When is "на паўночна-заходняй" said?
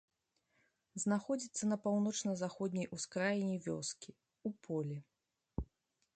1.71-2.87